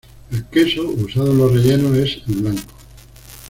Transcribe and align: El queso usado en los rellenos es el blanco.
El 0.31 0.45
queso 0.45 0.81
usado 0.89 1.31
en 1.31 1.37
los 1.37 1.51
rellenos 1.53 1.95
es 1.95 2.23
el 2.27 2.37
blanco. 2.37 2.73